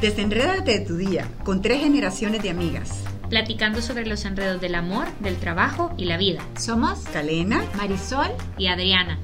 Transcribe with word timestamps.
Desenrédate 0.00 0.80
de 0.80 0.84
tu 0.84 0.98
día 0.98 1.26
con 1.42 1.62
tres 1.62 1.80
generaciones 1.80 2.42
de 2.42 2.50
amigas. 2.50 3.02
Platicando 3.30 3.80
sobre 3.80 4.04
los 4.04 4.26
enredos 4.26 4.60
del 4.60 4.74
amor, 4.74 5.06
del 5.20 5.40
trabajo 5.40 5.94
y 5.96 6.04
la 6.04 6.18
vida. 6.18 6.46
Somos 6.58 6.98
Calena, 7.04 7.64
Marisol 7.78 8.28
y 8.58 8.66
Adriana. 8.66 9.18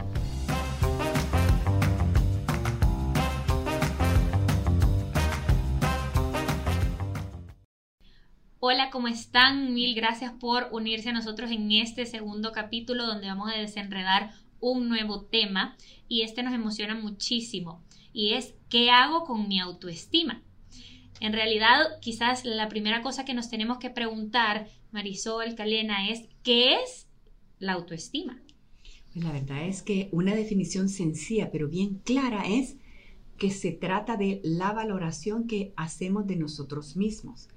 Hola, 8.59 8.89
¿cómo 8.91 9.09
están? 9.09 9.75
Mil 9.75 9.95
gracias 9.95 10.32
por 10.32 10.68
unirse 10.73 11.11
a 11.11 11.12
nosotros 11.12 11.50
en 11.50 11.70
este 11.70 12.07
segundo 12.07 12.52
capítulo 12.52 13.07
donde 13.07 13.27
vamos 13.27 13.52
a 13.52 13.59
desenredar 13.59 14.30
un 14.59 14.89
nuevo 14.89 15.27
tema 15.27 15.77
y 16.09 16.23
este 16.23 16.43
nos 16.43 16.54
emociona 16.54 16.95
muchísimo 16.95 17.84
y 18.14 18.32
es 18.32 18.54
¿qué 18.70 18.91
hago 18.91 19.25
con 19.25 19.48
mi 19.48 19.61
autoestima? 19.61 20.43
En 21.23 21.32
realidad, 21.32 22.01
quizás 22.01 22.45
la 22.45 22.69
primera 22.69 23.01
cosa 23.01 23.24
que 23.24 23.33
nos 23.33 23.48
tenemos 23.48 23.78
que 23.78 23.91
preguntar, 23.91 24.66
Marisol, 24.91 25.55
Calena, 25.55 26.10
es 26.10 26.29
¿qué 26.42 26.74
es 26.74 27.06
la 27.60 27.74
autoestima? 27.74 28.42
Pues 29.12 29.24
la 29.24 29.30
verdad 29.30 29.65
es 29.69 29.82
que 29.82 30.09
una 30.10 30.34
definición 30.34 30.88
sencilla 30.88 31.52
pero 31.52 31.69
bien 31.69 32.01
clara 32.05 32.48
es 32.48 32.74
que 33.38 33.52
se 33.52 33.70
trata 33.70 34.16
de 34.16 34.41
la 34.43 34.73
valoración 34.73 35.46
que 35.46 35.73
hacemos 35.77 36.27
de 36.27 36.34
nosotros 36.34 36.96
mismos. 36.96 37.48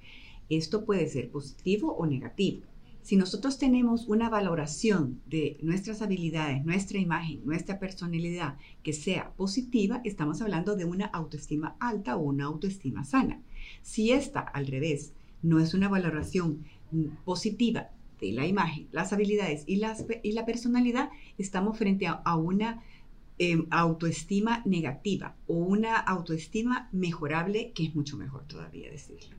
Esto 0.48 0.86
puede 0.86 1.08
ser 1.10 1.32
positivo 1.32 1.96
o 1.96 2.06
negativo. 2.06 2.62
Si 3.02 3.18
nosotros 3.18 3.58
tenemos 3.58 4.08
una 4.08 4.30
valoración 4.30 5.22
de 5.26 5.58
nuestras 5.62 6.04
habilidades, 6.04 6.66
nuestra 6.66 7.00
imagen, 7.00 7.42
nuestra 7.46 7.78
personalidad 7.78 8.58
que 8.82 8.94
sea 8.94 9.32
positiva, 9.34 10.02
estamos 10.04 10.42
hablando 10.42 10.76
de 10.76 10.86
una 10.86 11.06
autoestima 11.06 11.76
alta 11.80 12.16
o 12.16 12.22
una 12.22 12.46
autoestima 12.46 13.04
sana. 13.04 13.42
Si 13.82 14.12
esta, 14.12 14.40
al 14.40 14.68
revés, 14.68 15.14
no 15.42 15.60
es 15.60 15.74
una 15.74 15.88
valoración 15.88 16.66
positiva 17.24 17.90
de 18.20 18.32
la 18.32 18.46
imagen, 18.46 18.88
las 18.92 19.14
habilidades 19.14 19.64
y, 19.68 19.78
la 19.78 20.46
personalidad, 20.46 21.10
estamos 21.38 21.78
frente 21.78 22.08
a, 22.08 22.36
una 22.36 22.82
em, 23.38 23.68
autoestima 23.70 24.62
negativa 24.66 25.36
o 25.48 25.56
una 25.56 25.98
autoestima 25.98 26.90
mejorable, 26.92 27.72
que 27.74 27.86
es 27.86 27.96
mucho 27.96 28.18
mejor 28.18 28.46
todavía 28.48 28.90
decirlo. 28.90 29.36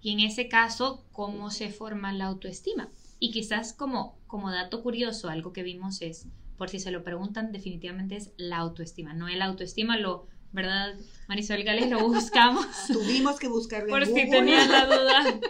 Y 0.00 0.10
en 0.10 0.20
ese 0.20 0.48
caso, 0.48 1.04
¿cómo 1.12 1.50
se 1.50 1.70
forma 1.70 2.12
la 2.12 2.26
autoestima? 2.26 2.90
Y 3.20 3.30
quizás 3.30 3.72
como, 3.72 4.18
como 4.26 4.50
dato 4.50 4.82
curioso, 4.82 5.28
algo 5.28 5.52
que 5.52 5.62
vimos 5.62 6.02
es, 6.02 6.26
por 6.58 6.68
si 6.68 6.80
se 6.80 6.90
lo 6.90 7.04
preguntan, 7.04 7.52
definitivamente 7.52 8.16
es 8.16 8.32
la 8.36 8.58
autoestima. 8.58 9.14
No 9.14 9.28
el 9.28 9.40
autoestima, 9.40 9.96
lo, 9.96 10.26
¿verdad? 10.52 10.94
Marisol 11.28 11.62
Gales 11.62 11.90
lo 11.90 12.06
buscamos. 12.08 12.66
Tuvimos 12.88 13.38
que 13.38 13.48
buscarlo. 13.48 13.88
Por 13.88 14.06
si 14.06 14.12
tenían 14.12 14.70
la 14.70 14.86
duda. 14.86 15.40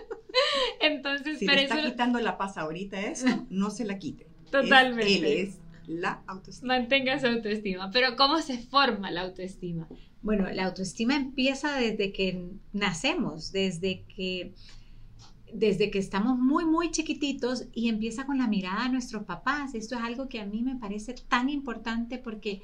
Entonces, 0.80 1.38
si 1.38 1.46
le 1.46 1.64
está 1.64 1.82
quitando 1.82 2.20
la 2.20 2.38
paz 2.38 2.56
ahorita 2.56 3.00
eso, 3.00 3.26
no 3.50 3.70
se 3.70 3.84
la 3.84 3.98
quite. 3.98 4.26
Totalmente. 4.50 5.16
él 5.16 5.24
es 5.24 5.58
la 5.86 6.22
autoestima. 6.26 6.78
Mantenga 6.78 7.18
su 7.18 7.26
autoestima. 7.26 7.90
Pero 7.90 8.16
¿cómo 8.16 8.40
se 8.40 8.58
forma 8.58 9.10
la 9.10 9.22
autoestima? 9.22 9.88
Bueno, 10.22 10.48
la 10.52 10.66
autoestima 10.66 11.16
empieza 11.16 11.76
desde 11.76 12.12
que 12.12 12.50
nacemos, 12.72 13.50
desde 13.50 14.04
que 14.04 14.54
desde 15.52 15.90
que 15.90 15.98
estamos 15.98 16.38
muy, 16.38 16.64
muy 16.64 16.90
chiquititos 16.90 17.66
y 17.74 17.88
empieza 17.88 18.24
con 18.24 18.38
la 18.38 18.48
mirada 18.48 18.84
de 18.84 18.90
nuestros 18.90 19.24
papás. 19.24 19.74
Esto 19.74 19.96
es 19.96 20.02
algo 20.02 20.28
que 20.28 20.40
a 20.40 20.46
mí 20.46 20.62
me 20.62 20.76
parece 20.76 21.14
tan 21.28 21.50
importante 21.50 22.16
porque 22.16 22.62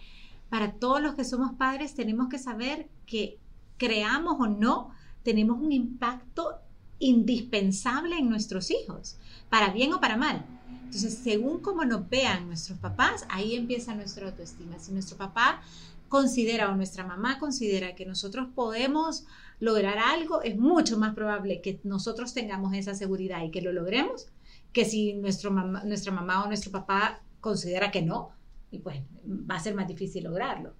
para 0.49 0.73
todos 0.73 1.01
los 1.01 1.15
que 1.15 1.25
somos 1.25 1.53
padres 1.55 1.95
tenemos 1.95 2.29
que 2.29 2.39
saber 2.39 2.89
que 3.07 3.39
creamos 3.77 4.37
o 4.39 4.47
no, 4.47 4.91
tenemos 5.23 5.61
un 5.61 5.73
impacto 5.73 6.57
indispensable 6.99 8.17
en 8.19 8.29
nuestros 8.29 8.71
hijos, 8.71 9.19
para 9.51 9.73
bien 9.73 9.93
o 9.93 10.01
para 10.01 10.17
mal. 10.17 10.45
Entonces, 10.85 11.19
según 11.23 11.61
como 11.61 11.85
nos 11.85 12.09
vean 12.09 12.47
nuestros 12.47 12.79
papás, 12.79 13.25
ahí 13.29 13.55
empieza 13.55 13.95
nuestra 13.95 14.27
autoestima. 14.27 14.79
Si 14.79 14.91
nuestro 14.93 15.17
papá 15.17 15.61
considera 16.09 16.71
o 16.71 16.77
nuestra 16.77 17.05
mamá 17.05 17.39
considera 17.39 17.95
que 17.95 18.07
nosotros 18.07 18.49
podemos 18.55 19.27
lograr 19.61 19.99
algo, 19.99 20.43
es 20.43 20.57
mucho 20.57 20.99
más 20.99 21.15
probable 21.15 21.61
que 21.61 21.79
nosotros 21.85 22.33
tengamos 22.33 22.73
esa 22.75 22.95
seguridad 22.95 23.45
y 23.45 23.51
que 23.51 23.61
lo 23.61 23.73
logremos 23.73 24.29
que 24.73 24.85
si 24.85 25.15
nuestro 25.15 25.51
nuestra 25.51 26.13
mamá 26.13 26.45
o 26.45 26.47
nuestro 26.47 26.71
papá 26.71 27.21
considera 27.41 27.91
que 27.91 28.03
no, 28.03 28.31
y 28.71 28.79
pues 28.79 29.03
va 29.27 29.57
a 29.57 29.61
ser 29.61 29.75
más 29.75 29.89
difícil 29.89 30.25
lograrlo. 30.25 30.75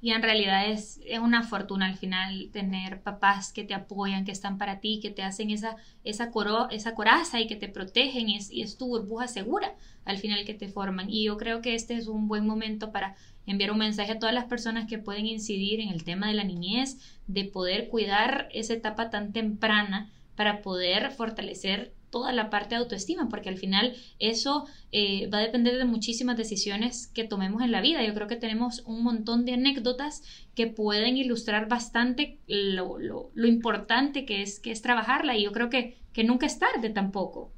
Y 0.00 0.10
en 0.12 0.22
realidad 0.22 0.70
es, 0.70 1.00
es, 1.06 1.18
una 1.18 1.42
fortuna 1.42 1.86
al 1.86 1.96
final 1.96 2.50
tener 2.52 3.00
papás 3.00 3.52
que 3.52 3.64
te 3.64 3.72
apoyan, 3.72 4.24
que 4.24 4.32
están 4.32 4.58
para 4.58 4.78
ti, 4.78 5.00
que 5.00 5.10
te 5.10 5.22
hacen 5.22 5.50
esa, 5.50 5.76
esa, 6.04 6.30
coro, 6.30 6.68
esa 6.70 6.94
coraza 6.94 7.40
y 7.40 7.46
que 7.46 7.56
te 7.56 7.68
protegen 7.68 8.28
es, 8.28 8.50
y 8.50 8.62
es 8.62 8.76
tu 8.76 8.88
burbuja 8.88 9.26
segura 9.26 9.74
al 10.04 10.18
final 10.18 10.44
que 10.44 10.54
te 10.54 10.68
forman. 10.68 11.08
Y 11.08 11.24
yo 11.24 11.38
creo 11.38 11.62
que 11.62 11.74
este 11.74 11.94
es 11.94 12.08
un 12.08 12.28
buen 12.28 12.46
momento 12.46 12.92
para 12.92 13.16
enviar 13.46 13.70
un 13.70 13.78
mensaje 13.78 14.12
a 14.12 14.18
todas 14.18 14.34
las 14.34 14.44
personas 14.44 14.86
que 14.86 14.98
pueden 14.98 15.26
incidir 15.26 15.80
en 15.80 15.88
el 15.88 16.04
tema 16.04 16.28
de 16.28 16.34
la 16.34 16.44
niñez, 16.44 16.98
de 17.26 17.44
poder 17.44 17.88
cuidar 17.88 18.48
esa 18.52 18.74
etapa 18.74 19.08
tan 19.08 19.32
temprana 19.32 20.10
para 20.36 20.60
poder 20.60 21.10
fortalecer 21.10 21.94
toda 22.16 22.32
la 22.32 22.48
parte 22.48 22.70
de 22.70 22.76
autoestima, 22.76 23.28
porque 23.28 23.50
al 23.50 23.58
final 23.58 23.94
eso 24.18 24.64
eh, 24.90 25.28
va 25.28 25.36
a 25.36 25.42
depender 25.42 25.76
de 25.76 25.84
muchísimas 25.84 26.38
decisiones 26.38 27.08
que 27.08 27.24
tomemos 27.24 27.60
en 27.60 27.70
la 27.70 27.82
vida. 27.82 28.02
Yo 28.06 28.14
creo 28.14 28.26
que 28.26 28.36
tenemos 28.36 28.82
un 28.86 29.02
montón 29.02 29.44
de 29.44 29.52
anécdotas 29.52 30.22
que 30.54 30.66
pueden 30.66 31.18
ilustrar 31.18 31.68
bastante 31.68 32.38
lo, 32.46 33.28
importante 33.46 34.24
que 34.24 34.40
es, 34.40 34.60
que 34.60 34.70
es 34.70 34.80
trabajarla 34.80 35.36
y 35.36 35.44
yo 35.44 35.52
creo 35.52 35.68
que, 35.68 35.98
que 36.14 36.24
nunca 36.24 36.46
es 36.46 36.58
tarde 36.58 36.88
tampoco. 36.88 37.52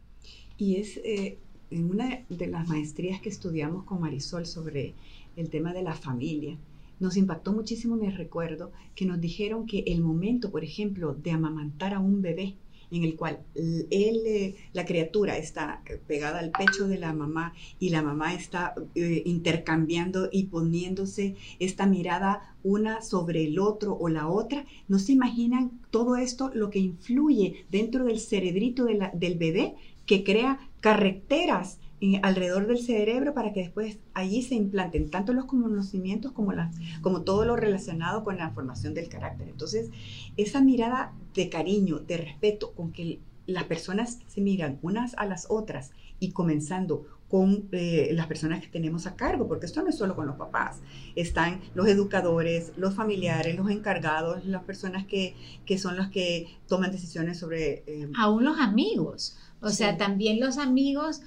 Y 0.57 0.75
es 0.79 0.97
eh, 1.05 1.39
en 1.71 1.89
una 1.89 2.25
de 2.29 2.47
las 2.49 2.67
maestrías 2.67 3.21
que 3.21 3.29
estudiamos 3.29 3.85
con 3.85 4.01
Marisol 4.01 4.45
sobre 4.45 4.95
el 5.37 5.51
tema 5.51 5.73
de 5.73 5.85
la 5.85 5.95
familia. 5.95 6.59
Nos 6.99 7.17
impactó 7.17 7.53
muchísimo, 7.53 7.95
me 7.95 8.11
recuerdo, 8.11 8.73
que 8.97 9.07
nos 9.07 9.21
dijeron 9.21 9.67
que 9.67 9.85
el 9.87 10.01
momento, 10.01 10.51
por 10.51 10.65
ejemplo, 10.65 11.15
de 11.15 11.31
amamantar 11.31 11.95
a 11.95 12.01
un 12.01 12.23
bebé, 12.23 12.57
en 12.91 13.05
el 13.05 13.17
cual 13.17 13.41
él, 13.55 14.23
eh, 14.27 14.57
la 14.73 14.85
criatura 14.85 15.37
está 15.37 15.83
pegada 16.07 16.39
al 16.41 16.51
pecho 16.51 16.89
de 16.89 16.99
la 16.99 17.13
mamá 17.13 17.55
y 17.79 17.91
la 17.91 18.03
mamá 18.03 18.35
está 18.35 18.75
eh, 18.95 19.23
intercambiando 19.27 20.29
y 20.33 20.45
poniéndose 20.45 21.37
esta 21.59 21.87
mirada 21.87 22.55
una 22.63 23.03
sobre 23.03 23.45
el 23.45 23.59
otro 23.59 23.97
o 23.99 24.09
la 24.09 24.29
otra, 24.29 24.65
no 24.89 24.99
se 24.99 25.13
imaginan 25.13 25.81
todo 25.91 26.17
esto 26.17 26.51
lo 26.55 26.71
que 26.71 26.79
influye 26.79 27.67
dentro 27.71 28.05
del 28.05 28.21
cerebrito 28.21 28.87
del 28.87 29.39
bebé 29.39 29.75
que 30.07 30.25
crea 30.25 30.59
carreteras 30.81 31.79
alrededor 32.23 32.67
del 32.67 32.79
cerebro 32.79 33.35
para 33.35 33.53
que 33.53 33.61
después 33.61 33.99
allí 34.15 34.43
se 34.43 34.55
implanten 34.55 35.11
tanto 35.11 35.33
los 35.33 35.47
conocimientos 35.47 36.33
como, 36.33 36.53
las, 36.53 36.75
como 37.01 37.23
todo 37.23 37.45
lo 37.45 37.57
relacionado 37.57 38.25
con 38.25 38.37
la 38.37 38.51
formación 38.51 38.95
del 38.95 39.09
carácter. 39.09 39.49
Entonces, 39.49 39.91
esa 40.37 40.61
mirada 40.61 41.13
de 41.35 41.49
cariño, 41.49 41.99
de 41.99 42.19
respeto, 42.19 42.73
con 42.73 42.93
que 42.93 43.21
las 43.47 43.65
personas 43.65 44.19
se 44.27 44.41
miran 44.41 44.79
unas 44.83 45.15
a 45.17 45.27
las 45.27 45.47
otras 45.49 45.91
y 46.21 46.33
comenzando 46.33 47.07
con 47.29 47.69
eh, 47.73 48.11
las 48.13 48.27
personas 48.27 48.63
que 48.63 48.69
tenemos 48.69 49.07
a 49.07 49.15
cargo, 49.15 49.49
porque 49.49 49.67
esto 49.67 49.83
no 49.83 49.91
es 49.91 49.99
solo 49.99 50.17
con 50.17 50.27
los 50.27 50.37
papás, 50.37 50.81
están 51.15 51.61
los 51.75 51.87
educadores, 51.87 52.73
los 52.77 52.95
familiares, 52.95 53.55
los 53.55 53.71
encargados, 53.71 54.47
las 54.47 54.65
personas 54.65 55.07
que, 55.07 55.35
son 55.79 55.97
las 55.97 56.09
que 56.09 56.49
toman 56.67 56.91
decisiones 56.91 57.39
sobre... 57.39 57.83
Eh, 57.87 58.09
Aún 58.17 58.45
los 58.45 58.59
amigos, 58.59 59.37
o 59.61 59.69
sea, 59.69 59.99
también 59.99 60.41
los 60.41 60.57
amigos 60.57 61.21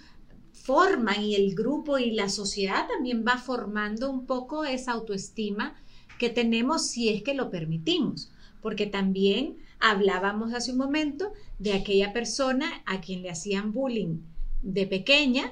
forman 0.54 1.24
y 1.24 1.36
el 1.36 1.56
grupo 1.56 1.98
y 1.98 2.12
la 2.12 2.30
sociedad 2.30 2.88
también 2.88 3.26
va 3.28 3.38
formando 3.38 4.10
un 4.10 4.26
poco 4.26 4.64
esa 4.66 4.94
autoestima 4.94 5.76
que 6.20 6.30
tenemos 6.30 6.88
si 6.88 7.10
es 7.10 7.24
que 7.24 7.34
lo 7.34 7.50
permitimos, 7.50 8.32
porque 8.62 8.86
también 8.86 9.58
hablábamos 9.80 10.54
hace 10.54 10.72
un 10.72 10.78
momento 10.78 11.34
de 11.58 11.74
aquella 11.74 12.14
persona 12.14 12.84
a 12.86 13.02
quien 13.02 13.24
le 13.24 13.32
hacían 13.32 13.74
bullying 13.74 14.20
de 14.62 14.86
pequeña 14.86 15.52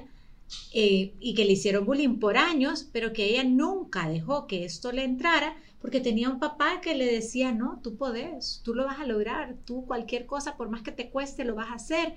eh, 0.72 1.14
y 1.18 1.34
que 1.34 1.44
le 1.44 1.52
hicieron 1.52 1.84
bullying 1.84 2.18
por 2.18 2.36
años, 2.36 2.88
pero 2.92 3.12
que 3.12 3.24
ella 3.26 3.44
nunca 3.44 4.08
dejó 4.08 4.46
que 4.46 4.64
esto 4.64 4.92
le 4.92 5.04
entrara 5.04 5.56
porque 5.80 6.00
tenía 6.00 6.28
un 6.28 6.38
papá 6.38 6.80
que 6.80 6.94
le 6.94 7.06
decía, 7.06 7.52
no, 7.52 7.80
tú 7.82 7.96
puedes, 7.96 8.60
tú 8.64 8.74
lo 8.74 8.84
vas 8.84 9.00
a 9.00 9.06
lograr, 9.06 9.56
tú 9.64 9.86
cualquier 9.86 10.26
cosa, 10.26 10.56
por 10.56 10.68
más 10.68 10.82
que 10.82 10.92
te 10.92 11.08
cueste, 11.08 11.44
lo 11.44 11.54
vas 11.54 11.70
a 11.70 11.74
hacer. 11.74 12.14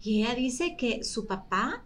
Y 0.00 0.22
ella 0.22 0.34
dice 0.34 0.76
que 0.76 1.02
su 1.02 1.26
papá 1.26 1.84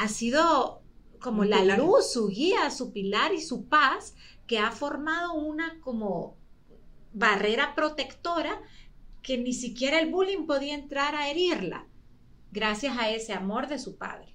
ha 0.00 0.08
sido 0.08 0.82
como 1.20 1.44
la 1.44 1.62
luz, 1.76 2.10
su 2.10 2.28
guía, 2.28 2.70
su 2.70 2.90
pilar 2.90 3.34
y 3.34 3.40
su 3.42 3.68
paz, 3.68 4.14
que 4.46 4.58
ha 4.58 4.70
formado 4.70 5.34
una 5.34 5.78
como 5.80 6.38
barrera 7.12 7.74
protectora 7.74 8.62
que 9.20 9.36
ni 9.36 9.52
siquiera 9.52 10.00
el 10.00 10.10
bullying 10.10 10.46
podía 10.46 10.74
entrar 10.74 11.14
a 11.14 11.28
herirla, 11.28 11.86
gracias 12.50 12.96
a 12.96 13.10
ese 13.10 13.34
amor 13.34 13.68
de 13.68 13.78
su 13.78 13.98
padre. 13.98 14.34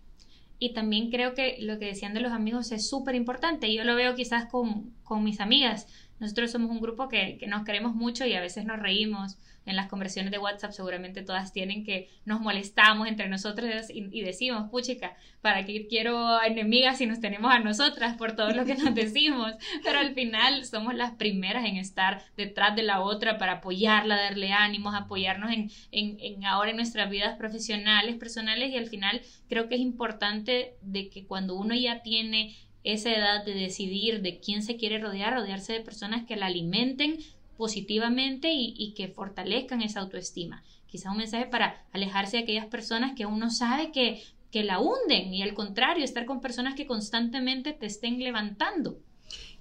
Y 0.59 0.73
también 0.73 1.09
creo 1.09 1.33
que 1.33 1.57
lo 1.61 1.79
que 1.79 1.87
decían 1.87 2.13
de 2.13 2.21
los 2.21 2.31
amigos 2.31 2.71
es 2.71 2.87
súper 2.87 3.15
importante. 3.15 3.73
Yo 3.73 3.83
lo 3.83 3.95
veo 3.95 4.13
quizás 4.13 4.45
con, 4.45 4.93
con 5.03 5.23
mis 5.23 5.39
amigas 5.39 5.87
Nosotros 6.19 6.51
somos 6.51 6.71
un 6.71 6.81
grupo 6.81 7.09
que, 7.09 7.37
que 7.37 7.47
nos 7.47 7.65
queremos 7.65 7.95
mucho 7.95 8.25
y 8.25 8.33
a 8.33 8.41
veces 8.41 8.65
nos 8.65 8.79
reímos 8.79 9.37
en 9.65 9.75
las 9.75 9.87
conversaciones 9.87 10.31
de 10.31 10.37
WhatsApp 10.37 10.71
seguramente 10.71 11.23
todas 11.23 11.51
tienen 11.51 11.83
que 11.83 12.09
nos 12.25 12.39
molestamos 12.39 13.07
entre 13.07 13.27
nosotros 13.29 13.69
y, 13.89 14.21
decimos, 14.21 14.69
puchica, 14.69 15.15
¿para 15.41 15.65
qué 15.65 15.87
quiero 15.87 16.41
enemigas 16.43 16.99
si 16.99 17.05
nos 17.05 17.19
tenemos 17.19 17.51
a 17.51 17.59
nosotras 17.59 18.15
por 18.15 18.35
todo 18.35 18.51
lo 18.51 18.65
que 18.65 18.75
nos 18.75 18.93
decimos? 18.95 19.53
Pero 19.83 19.99
al 19.99 20.13
final 20.13 20.65
somos 20.65 20.93
las 20.95 21.13
primeras 21.13 21.65
en 21.65 21.77
estar 21.77 22.21
detrás 22.37 22.75
de 22.75 22.83
la 22.83 23.01
otra 23.01 23.37
para 23.37 23.53
apoyarla, 23.53 24.15
darle 24.15 24.51
ánimos, 24.51 24.93
apoyarnos 24.95 25.51
en, 25.51 25.71
en, 25.91 26.17
en 26.19 26.45
ahora 26.45 26.71
en 26.71 26.77
nuestras 26.77 27.09
vidas 27.09 27.37
profesionales, 27.37 28.15
personales 28.17 28.71
y 28.71 28.77
al 28.77 28.87
final 28.87 29.21
creo 29.49 29.67
que 29.67 29.75
es 29.75 29.81
importante 29.81 30.75
de 30.81 31.09
que 31.09 31.25
cuando 31.25 31.55
uno 31.55 31.73
ya 31.75 32.01
tiene 32.01 32.55
esa 32.85 33.11
edad 33.11 33.43
de 33.43 33.55
decidir 33.55 34.21
de 34.21 34.39
quién 34.39 34.63
se 34.63 34.77
quiere 34.77 34.99
rodear, 34.99 35.33
rodearse 35.33 35.73
de 35.73 35.81
personas 35.81 36.25
que 36.25 36.35
la 36.35 36.45
alimenten 36.45 37.17
positivamente 37.57 38.51
y, 38.53 38.93
que 38.95 39.07
fortalezcan 39.07 39.81
esa 39.81 40.01
autoestima. 40.01 40.63
Quizás 40.87 41.11
un 41.11 41.17
mensaje 41.17 41.47
para 41.47 41.83
alejarse 41.91 42.37
de 42.37 42.43
aquellas 42.43 42.67
personas 42.67 43.15
que 43.15 43.25
uno 43.25 43.49
sabe 43.49 43.91
que, 43.91 44.21
que 44.51 44.63
la 44.63 44.79
hunden 44.79 45.33
y 45.33 45.41
al 45.41 45.55
contrario, 45.55 46.03
estar 46.03 46.25
con 46.25 46.41
personas 46.41 46.75
que 46.75 46.85
constantemente 46.85 47.73
te 47.73 47.87
estén 47.87 48.19
levantando. 48.19 48.99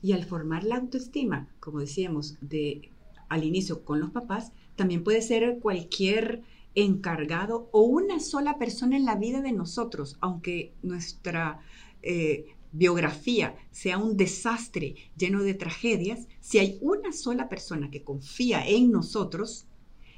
Y 0.02 0.12
al 0.12 0.24
formar 0.24 0.64
la 0.64 0.76
autoestima, 0.76 1.48
como 1.60 1.80
decíamos, 1.80 2.36
de 2.42 2.90
al 3.30 3.42
inicio 3.42 3.84
con 3.84 4.00
los 4.00 4.10
papás, 4.10 4.52
también 4.76 5.02
puede 5.02 5.22
ser 5.22 5.60
cualquier 5.60 6.42
encargado 6.74 7.68
o 7.72 7.82
una 7.82 8.20
sola 8.20 8.58
persona 8.58 8.96
en 8.96 9.06
la 9.06 9.14
vida 9.14 9.40
de 9.40 9.52
nosotros, 9.52 10.18
aunque 10.20 10.72
nuestra 10.82 11.60
eh, 12.02 12.53
biografía 12.74 13.56
sea 13.70 13.98
un 13.98 14.16
desastre 14.16 14.96
lleno 15.16 15.42
de 15.42 15.54
tragedias, 15.54 16.26
si 16.40 16.58
hay 16.58 16.78
una 16.82 17.12
sola 17.12 17.48
persona 17.48 17.90
que 17.90 18.02
confía 18.02 18.66
en 18.66 18.90
nosotros, 18.90 19.66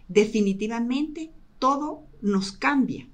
definitivamente 0.08 1.32
todo 1.58 2.06
nos 2.22 2.52
cambia. 2.52 3.08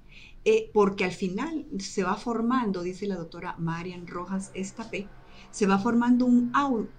Eh, 0.45 0.71
porque 0.73 1.05
al 1.05 1.13
final 1.13 1.67
se 1.79 2.03
va 2.03 2.17
formando, 2.17 2.83
dice 2.83 3.07
la 3.07 3.17
doctora 3.17 3.55
Marian 3.59 4.09
Rojas 4.09 4.51
Estapé, 4.55 5.07
se 5.53 5.67
va 5.67 5.79
formando 5.79 6.27
un 6.27 6.51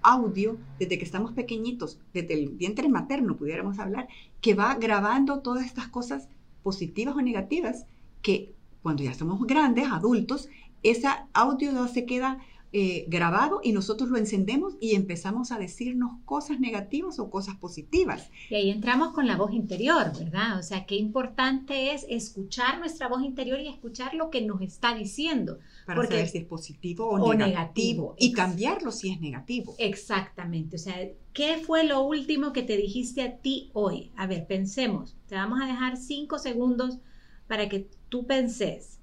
audio 0.02 0.58
desde 0.80 0.98
que 0.98 1.04
estamos 1.04 1.34
pequeñitos, 1.34 2.00
desde 2.14 2.36
el 2.36 2.50
vientre 2.50 2.88
materno, 2.88 3.36
pudiéramos 3.36 3.80
hablar, 3.80 4.08
que 4.40 4.54
va 4.54 4.76
grabando 4.76 5.40
todas 5.40 5.66
estas 5.66 5.88
cosas 5.88 6.30
positivas 6.62 7.16
o 7.16 7.22
negativas 7.22 7.86
que 8.22 8.54
cuando 8.82 9.04
ya 9.04 9.14
somos 9.14 9.46
grandes, 9.46 9.88
adultos, 9.92 10.50
ese 10.84 11.08
audio 11.34 11.88
se 11.88 12.06
queda 12.06 12.40
eh, 12.76 13.06
grabado 13.08 13.62
y 13.64 13.72
nosotros 13.72 14.10
lo 14.10 14.18
encendemos 14.18 14.78
y 14.82 14.96
empezamos 14.96 15.52
a 15.52 15.60
decirnos 15.60 16.14
cosas 16.26 16.60
negativas 16.60 17.20
o 17.20 17.30
cosas 17.30 17.56
positivas. 17.56 18.32
Y 18.50 18.56
ahí 18.56 18.72
entramos 18.72 19.14
con 19.14 19.28
la 19.28 19.38
voz 19.38 19.54
interior, 19.54 20.12
¿verdad? 20.18 20.58
O 20.58 20.64
sea, 20.64 20.88
qué 20.88 20.96
importante 20.96 21.94
es 21.94 22.04
escuchar 22.10 22.80
nuestra 22.80 23.08
voz 23.08 23.22
interior 23.22 23.60
y 23.60 23.68
escuchar 23.68 24.16
lo 24.16 24.32
que 24.32 24.42
nos 24.42 24.60
está 24.64 24.96
diciendo. 24.96 25.60
Para 25.86 25.98
porque, 25.98 26.16
saber 26.16 26.30
si 26.30 26.38
es 26.40 26.46
positivo 26.46 27.10
o, 27.10 27.36
negativo. 27.36 28.16
Y 28.18 28.34
cambiarlo 28.34 28.92
si 28.92 29.12
es 29.12 29.22
negativo. 29.22 29.76
Exactamente. 29.78 30.78
O 30.78 30.80
sea, 30.80 30.96
¿qué 31.32 31.58
fue 31.58 31.84
lo 31.84 32.02
último 32.02 32.54
que 32.54 32.64
te 32.64 32.76
dijiste 32.76 33.22
a 33.22 33.38
ti 33.38 33.70
hoy? 33.74 34.12
A 34.16 34.26
ver, 34.26 34.48
pensemos. 34.48 35.16
Te 35.28 35.36
vamos 35.36 35.62
a 35.62 35.68
dejar 35.68 35.96
cinco 35.96 36.40
segundos 36.40 36.98
para 37.46 37.70
que 37.70 37.88
tú 38.10 38.26
penses. 38.26 39.00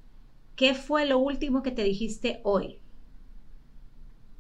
¿Qué 0.61 0.75
fue 0.75 1.07
lo 1.07 1.19
último 1.19 1.63
que 1.63 1.71
te 1.71 1.83
dijiste 1.83 2.41
hoy? 2.43 2.77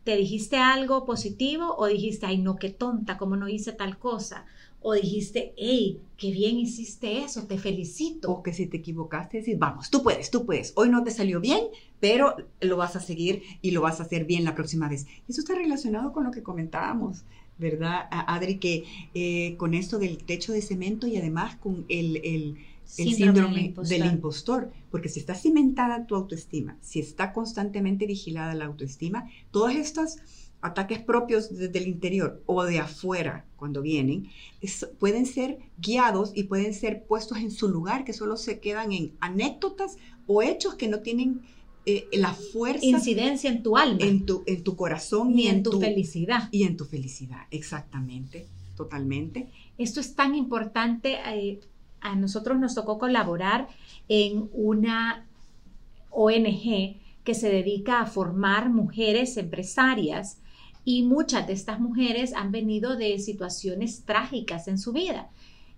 ¿Te 0.04 0.16
dijiste 0.16 0.58
algo 0.58 1.06
positivo 1.06 1.74
o 1.78 1.86
dijiste, 1.86 2.26
ay, 2.26 2.36
no, 2.36 2.56
qué 2.56 2.68
tonta, 2.68 3.16
cómo 3.16 3.36
no 3.36 3.48
hice 3.48 3.72
tal 3.72 3.98
cosa? 3.98 4.44
O 4.82 4.92
dijiste, 4.92 5.54
hey, 5.56 5.98
qué 6.18 6.30
bien 6.30 6.58
hiciste 6.58 7.24
eso, 7.24 7.46
te 7.46 7.56
felicito. 7.56 8.30
O 8.30 8.42
que 8.42 8.52
si 8.52 8.66
te 8.66 8.76
equivocaste, 8.76 9.38
decir, 9.38 9.56
vamos, 9.56 9.88
tú 9.88 10.02
puedes, 10.02 10.30
tú 10.30 10.44
puedes. 10.44 10.74
Hoy 10.76 10.90
no 10.90 11.02
te 11.02 11.10
salió 11.10 11.40
bien, 11.40 11.62
pero 12.00 12.36
lo 12.60 12.76
vas 12.76 12.96
a 12.96 13.00
seguir 13.00 13.42
y 13.62 13.70
lo 13.70 13.80
vas 13.80 13.98
a 13.98 14.02
hacer 14.02 14.26
bien 14.26 14.44
la 14.44 14.54
próxima 14.54 14.90
vez. 14.90 15.06
Eso 15.26 15.40
está 15.40 15.54
relacionado 15.54 16.12
con 16.12 16.24
lo 16.24 16.32
que 16.32 16.42
comentábamos, 16.42 17.24
¿verdad, 17.56 18.08
Adri? 18.10 18.58
Que 18.58 18.84
eh, 19.14 19.56
con 19.56 19.72
esto 19.72 19.98
del 19.98 20.18
techo 20.18 20.52
de 20.52 20.60
cemento 20.60 21.06
y 21.06 21.16
además 21.16 21.56
con 21.56 21.86
el 21.88 22.18
el 22.18 22.58
síndrome, 22.90 23.74
del, 23.84 24.06
impostor. 24.06 24.70
porque 24.90 25.08
si 25.08 25.20
está 25.20 25.34
cimentada 25.34 26.06
tu 26.06 26.14
autoestima, 26.14 26.76
si 26.80 27.00
está 27.00 27.32
constantemente 27.32 28.06
vigilada 28.06 28.54
la 28.54 28.66
autoestima, 28.66 29.28
todos 29.50 29.74
estos 29.74 30.18
ataques 30.60 30.98
propios 30.98 31.56
desde 31.56 31.78
el 31.78 31.88
interior 31.88 32.42
o 32.46 32.64
de 32.64 32.80
afuera 32.80 33.46
cuando 33.56 33.82
vienen, 33.82 34.28
pueden 34.98 35.26
ser 35.26 35.58
guiados 35.78 36.32
y 36.34 36.44
pueden 36.44 36.74
ser 36.74 37.04
puestos 37.06 37.38
en 37.38 37.50
su 37.50 37.68
lugar, 37.68 38.04
que 38.04 38.12
solo 38.12 38.36
se 38.36 38.60
quedan 38.60 38.92
en 38.92 39.12
anécdotas 39.20 39.96
o 40.26 40.42
hechos 40.42 40.74
que 40.74 40.88
no 40.88 41.00
tienen 41.00 41.42
eh, 41.86 42.08
la 42.12 42.34
fuerza. 42.34 42.84
Incidencia 42.84 43.50
en 43.50 43.62
tu 43.62 43.76
alma. 43.76 43.98
En 44.00 44.26
tu, 44.26 44.42
en 44.46 44.62
tu 44.62 44.76
corazón. 44.76 45.38
y 45.38 45.48
en, 45.48 45.62
tu, 45.62 45.80
felicidad. 45.80 46.48
Y 46.50 46.64
en 46.64 46.76
tu 46.76 46.84
felicidad, 46.84 47.46
exactamente, 47.50 48.46
totalmente. 48.76 49.48
Esto 49.78 50.00
es 50.00 50.14
tan 50.14 50.34
importante. 50.34 51.18
Eh, 51.34 51.60
a 52.00 52.16
nosotros 52.16 52.58
nos 52.58 52.74
tocó 52.74 52.98
colaborar 52.98 53.68
en 54.08 54.48
una 54.52 55.26
ONG 56.10 57.00
que 57.24 57.34
se 57.34 57.50
dedica 57.50 58.00
a 58.00 58.06
formar 58.06 58.70
mujeres 58.70 59.36
empresarias 59.36 60.40
y 60.84 61.02
muchas 61.02 61.46
de 61.46 61.52
estas 61.52 61.78
mujeres 61.78 62.34
han 62.34 62.52
venido 62.52 62.96
de 62.96 63.18
situaciones 63.18 64.04
trágicas 64.04 64.66
en 64.68 64.78
su 64.78 64.92
vida. 64.92 65.30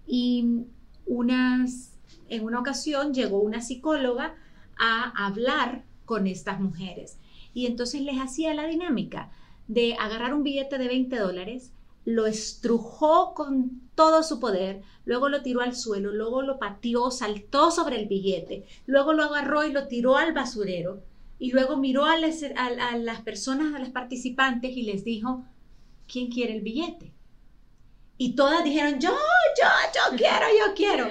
Y 0.06 0.64
unas, 1.06 1.92
en 2.28 2.44
una 2.44 2.60
ocasión 2.60 3.12
llegó 3.12 3.40
una 3.40 3.60
psicóloga 3.60 4.34
a 4.78 5.26
hablar 5.26 5.84
con 6.04 6.26
estas 6.26 6.60
mujeres 6.60 7.18
y 7.54 7.66
entonces 7.66 8.00
les 8.02 8.16
hacía 8.16 8.54
la 8.54 8.66
dinámica 8.66 9.30
de 9.68 9.94
agarrar 9.94 10.34
un 10.34 10.42
billete 10.42 10.78
de 10.78 10.88
20 10.88 11.16
dólares, 11.18 11.72
lo 12.04 12.26
estrujó 12.26 13.34
con 13.34 13.80
todo 13.94 14.22
su 14.22 14.40
poder, 14.40 14.82
luego 15.04 15.28
lo 15.28 15.42
tiró 15.42 15.60
al 15.60 15.76
suelo, 15.76 16.12
luego 16.12 16.42
lo 16.42 16.58
pateó, 16.58 17.10
saltó 17.10 17.70
sobre 17.70 18.00
el 18.00 18.08
billete, 18.08 18.64
luego 18.86 19.12
lo 19.12 19.24
agarró 19.24 19.64
y 19.64 19.72
lo 19.72 19.86
tiró 19.86 20.16
al 20.16 20.32
basurero, 20.32 21.02
y 21.38 21.52
luego 21.52 21.76
miró 21.76 22.04
a, 22.04 22.16
las 22.18 23.20
personas, 23.22 23.74
a 23.74 23.78
las 23.78 23.90
participantes 23.90 24.76
y 24.76 24.82
les 24.82 25.04
dijo, 25.04 25.44
¿quién 26.06 26.30
quiere 26.30 26.54
el 26.54 26.62
billete? 26.62 27.12
Y 28.18 28.36
todas 28.36 28.62
dijeron, 28.62 29.00
yo, 29.00 29.10
yo, 29.10 29.68
yo 29.94 30.16
quiero, 30.16 30.46
yo 30.58 30.74
quiero. 30.74 31.08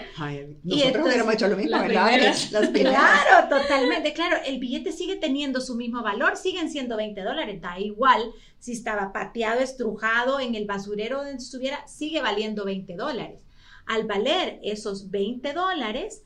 y 0.64 0.78
nosotros 0.78 1.08
hubiéramos 1.08 1.34
hecho 1.34 1.48
lo 1.48 1.58
mismo, 1.58 1.80
¿verdad? 1.80 2.12
Claro, 2.74 3.50
totalmente. 3.50 4.14
Claro, 4.14 4.38
el 4.46 4.60
billete 4.60 4.92
sigue 4.92 5.18
teniendo 5.18 5.60
su 5.60 5.76
mismo 5.76 6.02
valor, 6.04 6.38
siguen 6.38 6.70
siendo 6.70 6.96
20 6.96 7.22
dólares, 7.22 7.62
da 7.62 7.80
igual 7.80 8.32
si 8.60 8.72
estaba 8.74 9.12
pateado, 9.12 9.60
estrujado 9.60 10.40
en 10.40 10.56
el 10.56 10.66
basurero 10.66 11.18
donde 11.18 11.34
estuviera, 11.44 11.86
sigue 11.88 12.22
valiendo 12.22 12.64
20 12.64 12.96
dólares. 12.96 13.42
Al 13.88 14.06
valer 14.06 14.60
esos 14.64 15.10
20 15.10 15.54
dólares, 15.54 16.24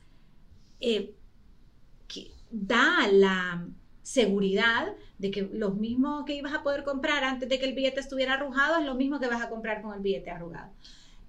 eh, 0.80 1.14
da 2.50 3.08
la 3.10 3.66
seguridad 4.02 4.94
de 5.18 5.30
que 5.30 5.42
lo 5.42 5.70
mismo 5.70 6.24
que 6.24 6.34
ibas 6.34 6.54
a 6.54 6.62
poder 6.62 6.84
comprar 6.84 7.24
antes 7.24 7.48
de 7.48 7.58
que 7.58 7.66
el 7.66 7.74
billete 7.74 8.00
estuviera 8.00 8.34
arrugado 8.34 8.78
es 8.78 8.84
lo 8.84 8.94
mismo 8.94 9.18
que 9.18 9.28
vas 9.28 9.42
a 9.42 9.48
comprar 9.48 9.82
con 9.82 9.94
el 9.94 10.00
billete 10.00 10.30
arrugado. 10.30 10.72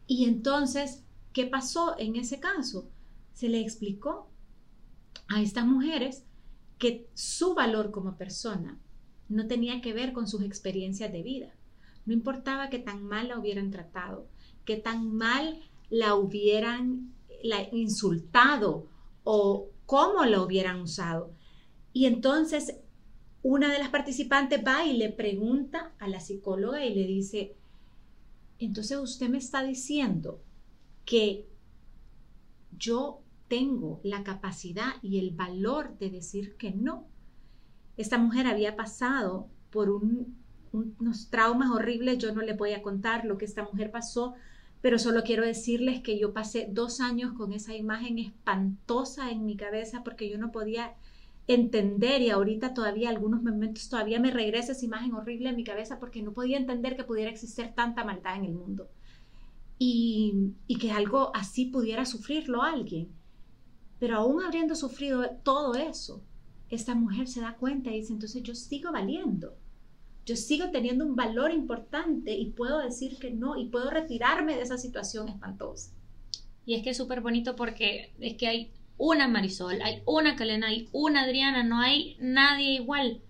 Y 0.08 0.26
entonces, 0.26 1.04
¿qué 1.34 1.46
pasó 1.46 1.96
en 1.98 2.16
ese 2.16 2.40
caso? 2.40 2.90
Se 3.34 3.50
le 3.50 3.60
explicó 3.60 4.30
a 5.30 5.42
estas 5.42 5.66
mujeres 5.66 6.24
que 6.78 7.08
su 7.14 7.56
valor 7.56 7.92
como 7.92 8.18
persona 8.18 8.78
no 9.30 9.48
tenía 9.48 9.82
que 9.82 9.94
ver 9.94 10.14
con 10.14 10.28
sus 10.28 10.42
experiencias 10.44 11.12
de 11.12 11.24
vida. 11.24 11.54
No 12.06 12.14
importaba 12.14 12.70
que 12.70 12.80
tan 12.80 13.04
mal 13.04 13.30
la 13.30 13.40
hubieran 13.40 13.72
tratado, 13.72 14.28
que 14.66 14.78
tan 14.78 15.14
mal 15.14 15.60
la 15.90 16.16
hubieran 16.16 17.14
insultado 17.72 18.88
o 19.24 19.70
cómo 19.86 20.26
la 20.26 20.42
hubieran 20.42 20.82
usado. 20.82 21.32
Y 21.94 22.06
entonces 22.06 22.76
una 23.50 23.72
de 23.72 23.80
las 23.80 23.88
participantes 23.88 24.62
va 24.62 24.86
y 24.86 24.98
le 24.98 25.10
pregunta 25.10 25.94
a 26.00 26.10
la 26.10 26.20
psicóloga 26.20 26.84
y 26.84 26.94
le 26.94 27.08
dice, 27.08 27.56
entonces 28.60 28.98
usted 28.98 29.30
me 29.30 29.38
está 29.38 29.64
diciendo 29.64 30.42
que 31.06 31.46
yo 32.78 33.22
tengo 33.48 34.02
la 34.04 34.26
capacidad 34.26 34.96
y 35.02 35.20
el 35.20 35.32
valor 35.32 35.98
de 35.98 36.10
decir 36.10 36.58
que 36.58 36.72
no. 36.72 37.08
Esta 37.96 38.18
mujer 38.18 38.48
había 38.48 38.76
pasado 38.76 39.48
por 39.72 39.90
unos 39.92 41.30
traumas 41.30 41.72
horribles, 41.72 42.18
yo 42.18 42.36
no 42.36 42.42
le 42.42 42.52
voy 42.52 42.74
a 42.74 42.82
contar 42.82 43.24
lo 43.24 43.38
que 43.38 43.46
esta 43.46 43.64
mujer 43.64 43.92
pasó, 43.92 44.34
pero 44.82 45.00
solo 45.00 45.24
quiero 45.24 45.46
decirles 45.46 46.02
que 46.02 46.20
yo 46.20 46.34
pasé 46.34 46.68
dos 46.70 47.00
años 47.00 47.32
con 47.32 47.54
esa 47.54 47.74
imagen 47.74 48.20
espantosa 48.20 49.32
en 49.32 49.46
mi 49.46 49.56
cabeza 49.56 50.04
porque 50.04 50.30
yo 50.30 50.38
no 50.38 50.52
podía 50.52 50.96
entender 51.48 52.22
y 52.22 52.30
ahorita 52.30 52.74
todavía 52.74 53.10
algunos 53.10 53.42
momentos 53.42 53.90
todavía 53.90 54.20
me 54.20 54.32
regresa 54.32 54.74
esa 54.74 54.86
imagen 54.86 55.14
horrible 55.14 55.50
en 55.50 55.56
mi 55.56 55.64
cabeza 55.64 56.00
porque 56.00 56.22
no 56.22 56.34
podía 56.34 56.58
entender 56.58 56.98
que 56.98 57.06
pudiera 57.06 57.32
existir 57.32 57.74
tanta 57.74 58.04
maldad 58.04 58.36
en 58.36 58.46
el 58.46 58.54
mundo 58.54 58.90
y, 59.80 60.54
y 60.68 60.78
que 60.78 60.92
algo 60.92 61.32
así 61.34 61.66
pudiera 61.66 62.06
sufrirlo 62.06 62.64
alguien. 62.64 63.10
Pero 64.00 64.18
aún 64.18 64.44
habiendo 64.44 64.76
sufrido 64.76 65.30
todo 65.44 65.76
eso, 65.76 66.22
esta 66.70 66.96
mujer 66.96 67.28
se 67.28 67.42
da 67.42 67.56
cuenta 67.56 67.92
y 67.92 68.02
dice, 68.02 68.14
entonces 68.14 68.44
yo 68.44 68.54
sigo 68.54 68.92
valiendo, 68.92 69.56
yo 70.26 70.36
sigo 70.36 70.70
teniendo 70.72 71.06
un 71.06 71.16
valor 71.16 71.52
importante 71.52 72.36
y 72.36 72.52
puedo 72.52 72.80
decir 72.80 73.18
que 73.18 73.32
no 73.32 73.58
y 73.58 73.70
puedo 73.70 73.90
retirarme 73.90 74.56
de 74.56 74.64
esa 74.64 74.78
situación 74.78 75.30
espantosa. 75.30 75.92
Y 76.66 76.76
es 76.76 76.84
que 76.84 76.90
es 76.90 76.98
súper 76.98 77.22
bonito 77.22 77.56
porque 77.56 78.14
es 78.20 78.36
que 78.36 78.48
hay 78.48 78.72
una 78.98 79.28
Marisol, 79.28 79.82
hay 79.82 80.02
una 80.06 80.36
Calena, 80.36 80.68
hay 80.68 80.90
una 80.92 81.24
Adriana, 81.24 81.64
no 81.64 81.80
hay 81.80 82.18
nadie 82.20 82.74
igual. 82.74 83.22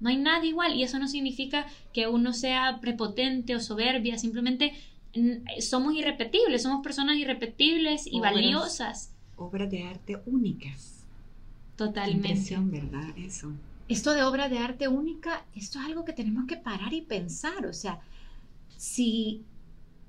No 0.00 0.10
hay 0.10 0.16
nadie 0.16 0.50
igual 0.50 0.74
y 0.76 0.84
eso 0.84 0.98
no 0.98 1.08
significa 1.08 1.66
que 1.92 2.06
uno 2.06 2.32
sea 2.32 2.78
prepotente 2.80 3.56
o 3.56 3.60
soberbia, 3.60 4.16
simplemente 4.16 4.74
somos 5.60 5.94
irrepetibles, 5.94 6.62
somos 6.62 6.82
personas 6.82 7.16
irrepetibles 7.16 8.06
y 8.06 8.20
valiosas. 8.20 9.12
Obras 9.36 9.70
de 9.70 9.84
arte 9.84 10.20
únicas. 10.26 11.04
Totalmente. 11.76 12.56
¿verdad? 12.60 13.16
Eso. 13.16 13.52
Esto 13.88 14.12
de 14.12 14.22
obra 14.22 14.48
de 14.48 14.58
arte 14.58 14.88
única, 14.88 15.44
esto 15.54 15.78
es 15.78 15.86
algo 15.86 16.04
que 16.04 16.12
tenemos 16.12 16.46
que 16.46 16.56
parar 16.56 16.92
y 16.92 17.02
pensar. 17.02 17.66
O 17.66 17.72
sea, 17.72 18.00
si 18.76 19.42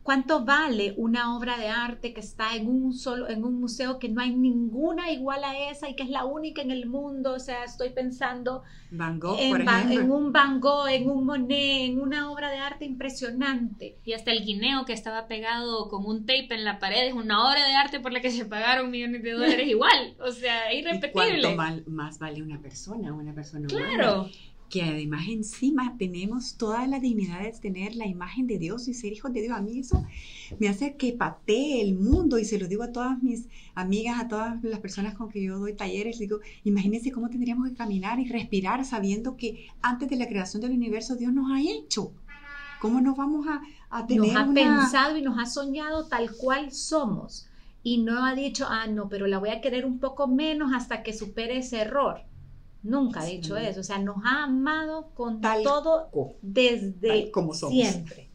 ¿Cuánto 0.04 0.44
vale 0.44 0.94
una 0.98 1.36
obra 1.36 1.58
de 1.58 1.68
arte 1.68 2.14
que 2.14 2.20
está 2.20 2.56
en 2.56 2.68
un 2.68 2.94
solo, 2.94 3.30
en 3.30 3.44
un 3.44 3.60
museo 3.60 4.00
que 4.00 4.10
no 4.10 4.22
hay 4.22 4.34
ninguna 4.34 5.12
igual 5.12 5.44
a 5.44 5.70
esa 5.70 5.90
y 5.90 5.96
que 5.96 6.04
es 6.04 6.10
la 6.10 6.26
única 6.26 6.62
en 6.62 6.72
el 6.72 6.88
mundo? 6.88 7.34
O 7.34 7.40
sea, 7.40 7.64
estoy 7.64 7.90
pensando 7.90 8.64
Van 8.92 9.20
Gogh, 9.20 9.38
en, 9.40 9.52
por 9.52 9.62
ejemplo. 9.62 10.00
en 10.00 10.12
un 10.12 10.32
Van 10.32 10.60
Gogh, 10.60 10.88
en 10.88 11.10
un 11.10 11.26
Monet, 11.26 11.90
en 11.90 12.00
una 12.00 12.32
obra 12.32 12.50
de 12.50 12.58
arte 12.58 12.86
impresionante. 12.86 14.00
Y 14.04 14.14
hasta 14.14 14.32
el 14.32 14.46
guineo 14.46 14.86
que 14.86 14.94
estaba 14.94 15.28
pegado 15.28 15.90
con 15.90 16.06
un 16.06 16.26
tape 16.26 16.56
en 16.56 16.64
la 16.64 16.80
pared 16.80 17.08
es 17.08 17.14
una 17.14 17.48
obra 17.48 17.64
de 17.66 17.76
arte 17.76 18.00
por 18.00 18.12
la 18.12 18.22
que 18.22 18.32
se 18.32 18.46
pagaron 18.46 18.90
millones 18.90 19.22
de 19.22 19.32
dólares 19.34 19.68
igual. 19.68 20.16
O 20.26 20.32
sea, 20.32 20.74
irrepetible. 20.74 21.52
¿Y 21.52 21.56
cuánto 21.56 21.90
más 21.92 22.18
vale 22.20 22.42
una 22.42 22.60
persona, 22.60 23.14
una 23.14 23.34
persona 23.34 23.68
Claro 23.68 24.30
que 24.70 24.84
además 24.84 25.28
encima 25.28 25.96
tenemos 25.98 26.56
toda 26.56 26.86
la 26.88 27.00
dignidad 27.00 27.42
de 27.42 27.52
tener 27.52 27.96
la 27.96 28.06
imagen 28.06 28.48
de 28.48 28.58
Dios 28.58 28.88
y 28.88 28.94
ser 28.94 29.12
hijos 29.12 29.34
de 29.34 29.42
Dios. 29.42 29.58
A 29.58 29.62
mí 29.62 29.80
eso 29.80 30.06
me 30.60 30.68
hace 30.70 30.96
que 30.96 31.14
patee 31.14 31.82
el 31.82 31.96
mundo 31.96 32.38
y 32.38 32.46
se 32.46 32.60
lo 32.60 32.68
digo 32.68 32.84
a 32.84 32.92
todas 32.92 33.22
mis 33.24 33.48
amigas, 33.74 34.20
a 34.20 34.28
todas 34.28 34.64
las 34.64 34.80
personas 34.80 35.16
con 35.16 35.30
que 35.30 35.44
yo 35.44 35.58
doy 35.60 35.74
talleres, 35.74 36.20
digo, 36.20 36.40
imagínense 36.64 37.12
cómo 37.12 37.30
tendríamos 37.30 37.68
que 37.68 37.76
caminar 37.76 38.20
y 38.20 38.28
respirar 38.28 38.86
sabiendo 38.86 39.36
que 39.36 39.68
antes 39.82 40.10
de 40.10 40.16
la 40.18 40.28
creación 40.28 40.62
del 40.62 40.72
universo 40.72 41.16
Dios 41.16 41.34
nos 41.34 41.52
ha 41.52 41.62
hecho. 41.62 42.14
¿Cómo 42.80 43.02
nos 43.02 43.18
vamos 43.18 43.46
a, 43.48 43.62
a 43.90 44.08
tener 44.08 44.28
Nos 44.28 44.36
ha 44.36 44.44
una... 44.46 44.54
pensado 44.54 45.18
y 45.18 45.22
nos 45.22 45.38
ha 45.38 45.46
soñado 45.46 46.08
tal 46.08 46.32
cual 46.36 46.72
somos. 46.72 47.48
Y 47.84 47.98
no 48.00 48.26
ha 48.26 48.36
dicho, 48.36 48.68
ah, 48.70 48.88
no, 48.88 49.10
pero 49.10 49.28
la 49.28 49.40
voy 49.40 49.50
a 49.50 49.62
querer 49.62 49.86
un 49.86 50.00
poco 50.00 50.28
menos 50.28 50.72
hasta 50.74 51.02
que 51.04 51.14
supere 51.14 51.58
ese 51.58 51.80
error. 51.82 52.22
Nunca 52.84 53.22
ha 53.22 53.26
dicho 53.26 53.58
eso. 53.58 53.82
O 53.82 53.84
sea, 53.84 54.00
nos 54.00 54.18
ha 54.26 54.44
amado 54.46 55.10
con 55.14 55.42
Tal 55.42 55.64
todo 55.64 56.10
co- 56.12 56.36
desde 56.42 57.08
tal 57.08 57.32
como 57.32 57.54
somos. 57.54 57.74
siempre. 57.76 58.30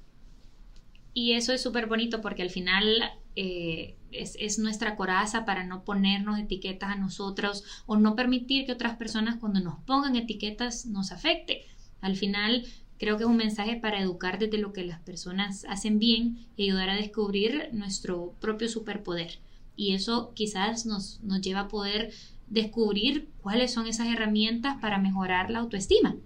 Y 1.12 1.32
eso 1.32 1.52
es 1.52 1.62
súper 1.62 1.86
bonito 1.86 2.20
porque 2.20 2.42
al 2.42 2.50
final 2.50 3.02
eh, 3.36 3.96
es, 4.10 4.36
es 4.38 4.58
nuestra 4.58 4.96
coraza 4.96 5.44
para 5.44 5.64
no 5.64 5.84
ponernos 5.84 6.38
etiquetas 6.38 6.90
a 6.90 6.96
nosotros 6.96 7.64
o 7.86 7.96
no 7.96 8.16
permitir 8.16 8.66
que 8.66 8.72
otras 8.72 8.96
personas 8.96 9.36
cuando 9.36 9.60
nos 9.60 9.78
pongan 9.84 10.16
etiquetas 10.16 10.86
nos 10.86 11.12
afecte. 11.12 11.66
Al 12.00 12.16
final 12.16 12.64
creo 12.98 13.16
que 13.16 13.22
es 13.24 13.28
un 13.28 13.36
mensaje 13.36 13.76
para 13.76 14.00
educar 14.00 14.38
desde 14.38 14.58
lo 14.58 14.72
que 14.72 14.84
las 14.84 15.00
personas 15.00 15.64
hacen 15.68 15.98
bien 15.98 16.46
y 16.56 16.64
ayudar 16.64 16.90
a 16.90 16.96
descubrir 16.96 17.68
nuestro 17.72 18.34
propio 18.40 18.68
superpoder. 18.68 19.38
Y 19.76 19.94
eso 19.94 20.32
quizás 20.34 20.84
nos, 20.86 21.20
nos 21.22 21.40
lleva 21.40 21.60
a 21.60 21.68
poder 21.68 22.12
descubrir 22.48 23.28
cuáles 23.42 23.72
son 23.72 23.86
esas 23.86 24.08
herramientas 24.08 24.76
para 24.80 24.98
mejorar 24.98 25.50
la 25.50 25.60
autoestima. 25.60 26.16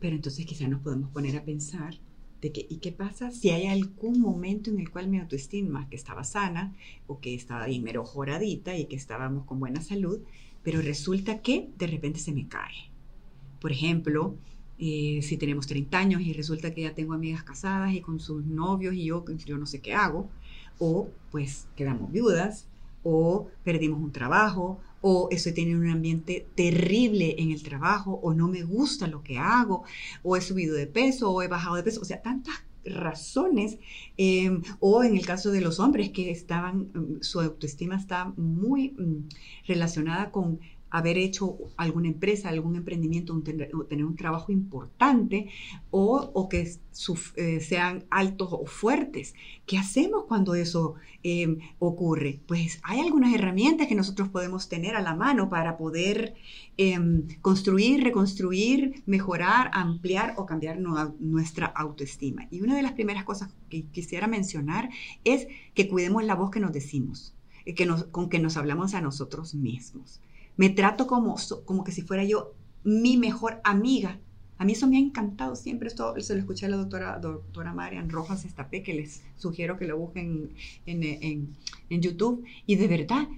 Pero 0.00 0.16
entonces 0.16 0.46
quizás 0.46 0.68
nos 0.68 0.80
podemos 0.80 1.10
poner 1.10 1.36
a 1.36 1.44
pensar 1.44 1.94
de 2.40 2.52
que, 2.52 2.66
¿y 2.68 2.76
qué 2.76 2.92
pasa 2.92 3.30
si 3.30 3.50
hay 3.50 3.66
algún 3.66 4.20
momento 4.20 4.70
en 4.70 4.78
el 4.78 4.90
cual 4.90 5.08
mi 5.08 5.18
autoestima, 5.18 5.88
que 5.88 5.96
estaba 5.96 6.22
sana 6.22 6.74
o 7.06 7.20
que 7.20 7.34
estaba 7.34 7.66
bien 7.66 7.82
mejoradita 7.82 8.76
y 8.76 8.86
que 8.86 8.96
estábamos 8.96 9.44
con 9.44 9.58
buena 9.58 9.80
salud, 9.80 10.20
pero 10.62 10.80
resulta 10.80 11.42
que 11.42 11.68
de 11.78 11.86
repente 11.88 12.20
se 12.20 12.32
me 12.32 12.46
cae? 12.46 12.90
Por 13.60 13.72
ejemplo, 13.72 14.36
eh, 14.78 15.20
si 15.22 15.36
tenemos 15.36 15.66
30 15.66 15.98
años 15.98 16.20
y 16.22 16.32
resulta 16.32 16.72
que 16.72 16.82
ya 16.82 16.94
tengo 16.94 17.12
amigas 17.12 17.42
casadas 17.42 17.92
y 17.92 18.00
con 18.00 18.20
sus 18.20 18.44
novios 18.44 18.94
y 18.94 19.06
yo, 19.06 19.24
yo 19.44 19.58
no 19.58 19.66
sé 19.66 19.80
qué 19.80 19.94
hago, 19.94 20.30
o 20.78 21.08
pues 21.32 21.66
quedamos 21.74 22.12
viudas, 22.12 22.67
o 23.02 23.48
perdimos 23.64 24.00
un 24.00 24.12
trabajo, 24.12 24.80
o 25.00 25.28
estoy 25.30 25.52
teniendo 25.52 25.84
un 25.84 25.90
ambiente 25.90 26.46
terrible 26.54 27.36
en 27.38 27.52
el 27.52 27.62
trabajo, 27.62 28.18
o 28.22 28.34
no 28.34 28.48
me 28.48 28.62
gusta 28.62 29.06
lo 29.06 29.22
que 29.22 29.38
hago, 29.38 29.84
o 30.22 30.36
he 30.36 30.40
subido 30.40 30.74
de 30.74 30.86
peso, 30.86 31.30
o 31.30 31.42
he 31.42 31.48
bajado 31.48 31.76
de 31.76 31.82
peso, 31.82 32.00
o 32.00 32.04
sea, 32.04 32.22
tantas 32.22 32.54
razones, 32.84 33.78
eh, 34.16 34.60
o 34.80 35.04
en 35.04 35.16
el 35.16 35.26
caso 35.26 35.50
de 35.50 35.60
los 35.60 35.78
hombres 35.78 36.10
que 36.10 36.30
estaban, 36.30 36.90
mm, 36.94 37.22
su 37.22 37.40
autoestima 37.40 37.96
está 37.96 38.32
muy 38.36 38.90
mm, 38.90 39.28
relacionada 39.66 40.30
con 40.30 40.60
haber 40.90 41.18
hecho 41.18 41.56
alguna 41.76 42.08
empresa, 42.08 42.48
algún 42.48 42.76
emprendimiento, 42.76 43.38
tener, 43.42 43.74
o 43.74 43.84
tener 43.84 44.04
un 44.04 44.16
trabajo 44.16 44.52
importante 44.52 45.48
o, 45.90 46.48
que 46.48 46.68
eh, 47.36 47.60
sean 47.60 48.04
altos 48.10 48.48
o 48.52 48.66
fuertes. 48.66 49.34
¿Qué 49.66 49.76
hacemos 49.78 50.24
cuando 50.24 50.54
eso 50.54 50.94
eh, 51.22 51.58
ocurre? 51.78 52.40
Pues 52.46 52.80
hay 52.82 53.00
algunas 53.00 53.34
herramientas 53.34 53.86
que 53.86 53.94
nosotros 53.94 54.28
podemos 54.28 54.68
tener 54.68 54.96
a 54.96 55.02
la 55.02 55.14
mano 55.14 55.48
para 55.48 55.76
poder 55.76 56.34
eh, 56.78 56.98
construir, 57.42 58.02
reconstruir, 58.02 59.02
mejorar, 59.06 59.70
ampliar 59.74 60.34
o 60.36 60.46
cambiar 60.46 60.78
nu- 60.80 61.16
nuestra 61.20 61.66
autoestima. 61.66 62.48
Y 62.50 62.62
una 62.62 62.76
de 62.76 62.82
las 62.82 62.92
primeras 62.92 63.24
cosas 63.24 63.50
que 63.68 63.84
quisiera 63.84 64.26
mencionar 64.26 64.88
es 65.24 65.48
que 65.74 65.88
cuidemos 65.88 66.24
la 66.24 66.34
voz 66.34 66.50
que 66.50 66.60
nos 66.60 66.72
decimos, 66.72 67.34
eh, 67.66 67.74
que 67.74 67.86
con 68.10 68.28
que 68.30 68.38
nos 68.38 68.56
hablamos 68.56 68.94
a 68.94 69.00
nosotros 69.00 69.54
mismos 69.54 70.20
me 70.58 70.68
trato 70.70 71.06
como, 71.06 71.36
como 71.64 71.84
que 71.84 71.92
si 71.92 72.02
fuera 72.02 72.24
yo 72.24 72.54
mi 72.84 73.16
mejor 73.16 73.60
amiga. 73.64 74.18
A 74.58 74.64
mí 74.64 74.72
eso 74.72 74.88
me 74.88 74.96
ha 74.96 75.00
encantado 75.00 75.56
siempre. 75.56 75.88
Esto 75.88 76.14
se 76.20 76.34
lo 76.34 76.40
escuché 76.40 76.66
a 76.66 76.68
la 76.68 76.76
doctora, 76.76 77.18
doctora 77.20 77.72
Marian 77.72 78.10
Rojas 78.10 78.44
Estapé, 78.44 78.82
que 78.82 78.92
les 78.94 79.22
sugiero 79.36 79.78
que 79.78 79.86
lo 79.86 79.96
busquen 79.98 80.50
en, 80.86 81.02
en- 81.04 81.56
YouTube. 82.02 82.44
Y 82.66 82.76
de 82.76 82.88
verdad, 82.88 83.28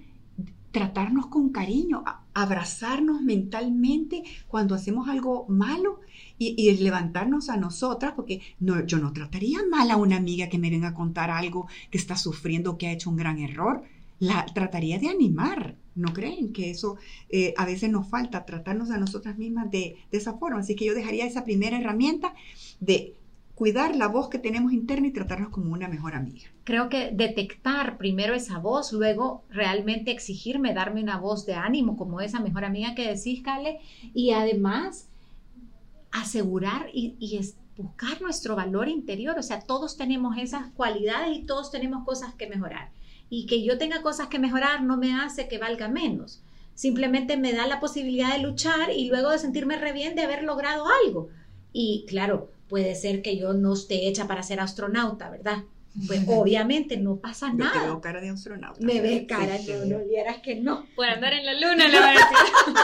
tratarnos 0.72 1.26
con 1.26 1.50
cariño, 1.50 2.04
abrazarnos 2.32 3.22
mentalmente 3.22 4.22
cuando 4.46 4.74
hacemos 4.74 5.08
algo 5.08 5.46
malo 5.48 6.00
y, 6.38 6.54
y 6.56 6.76
levantarnos 6.78 7.48
a 7.50 7.56
nosotras, 7.56 8.12
porque 8.14 8.40
no, 8.60 8.84
yo 8.86 8.98
no 8.98 9.12
trataría 9.12 9.58
mal 9.70 9.90
a 9.90 9.96
una 9.96 10.16
amiga 10.16 10.48
que 10.48 10.58
me 10.58 10.70
venga 10.70 10.88
a 10.88 10.94
contar 10.94 11.30
algo 11.30 11.66
que 11.90 11.98
está 11.98 12.16
sufriendo, 12.16 12.78
que 12.78 12.86
ha 12.86 12.92
hecho 12.92 13.10
un 13.10 13.16
gran 13.16 13.38
error. 13.38 13.82
La 14.20 14.46
trataría 14.46 14.98
de 14.98 15.08
animar. 15.08 15.76
¿No 15.96 16.12
creen 16.12 16.52
que 16.52 16.70
eso 16.70 16.96
eh, 17.28 17.52
a 17.56 17.66
veces 17.66 17.90
nos 17.90 18.08
falta, 18.08 18.46
tratarnos 18.46 18.90
a 18.90 18.98
nosotras 18.98 19.36
mismas 19.36 19.70
de, 19.70 19.96
esa 20.12 20.34
forma? 20.34 20.60
Así 20.60 20.76
que 20.76 20.84
yo 20.84 20.94
dejaría 20.94 21.26
esa 21.26 21.44
primera 21.44 21.78
herramienta 21.78 22.34
de 22.78 23.14
cuidar 23.54 23.96
la 23.96 24.06
voz 24.06 24.28
que 24.28 24.38
tenemos 24.38 24.72
interna 24.72 25.08
y 25.08 25.12
tratarnos 25.12 25.50
como 25.50 25.72
una 25.72 25.88
mejor 25.88 26.14
amiga. 26.14 26.48
Creo 26.64 26.88
que 26.88 27.10
detectar 27.12 27.98
primero 27.98 28.34
esa 28.34 28.58
voz, 28.58 28.92
luego 28.92 29.42
realmente 29.50 30.10
exigirme 30.10 30.72
darme 30.72 31.02
una 31.02 31.18
voz 31.18 31.44
de 31.44 31.54
ánimo 31.54 31.96
como 31.96 32.20
esa 32.20 32.40
mejor 32.40 32.64
amiga 32.64 32.94
que 32.94 33.12
decís, 33.14 33.42
Cale, 33.42 33.80
y 34.14 34.30
además 34.30 35.08
asegurar 36.12 36.88
y, 36.92 37.16
buscar 37.76 38.20
nuestro 38.20 38.56
valor 38.56 38.88
interior. 38.88 39.38
O 39.38 39.42
sea, 39.42 39.60
todos 39.60 39.96
tenemos 39.96 40.36
esas 40.36 40.70
cualidades 40.72 41.36
y 41.36 41.42
todos 41.44 41.70
tenemos 41.70 42.04
cosas 42.04 42.34
que 42.34 42.46
mejorar. 42.46 42.90
Y 43.30 43.46
que 43.46 43.62
yo 43.64 43.78
tenga 43.78 44.02
cosas 44.02 44.26
que 44.28 44.38
mejorar 44.38 44.82
no 44.82 44.98
me 44.98 45.14
hace 45.14 45.48
que 45.48 45.56
valga 45.58 45.88
menos. 45.88 46.42
Simplemente 46.74 47.36
me 47.36 47.52
da 47.52 47.66
la 47.66 47.80
posibilidad 47.80 48.32
de 48.34 48.42
luchar 48.42 48.90
y 48.90 49.08
luego 49.08 49.30
de 49.30 49.38
sentirme 49.38 49.76
re 49.78 49.92
bien 49.92 50.14
de 50.16 50.22
haber 50.22 50.42
logrado 50.42 50.84
algo. 51.06 51.28
Y 51.72 52.04
claro, 52.08 52.50
puede 52.68 52.94
ser 52.94 53.22
que 53.22 53.36
yo 53.38 53.52
no 53.54 53.72
esté 53.74 54.08
hecha 54.08 54.26
para 54.26 54.42
ser 54.42 54.60
astronauta, 54.60 55.30
¿verdad? 55.30 55.64
Pues 56.06 56.20
obviamente 56.28 56.96
no 56.96 57.16
pasa 57.16 57.48
Yo 57.56 57.70
te 57.70 57.78
veo 57.78 57.88
nada. 57.88 58.00
cara 58.00 58.20
de 58.20 58.30
astronauta. 58.30 58.78
Me 58.80 58.92
Sí, 58.94 59.00
ve 59.00 59.26
cara, 59.26 59.58
sí, 59.58 59.72
no, 59.72 59.82
sí. 59.84 59.88
no 59.90 59.98
vieras 60.04 60.38
que 60.38 60.56
no. 60.56 60.86
Por 60.96 61.06
andar 61.06 61.32
en 61.32 61.44
la 61.46 61.54
luna, 61.54 61.88
le 61.88 61.98
va 62.00 62.08
a 62.08 62.12
decir. 62.12 62.26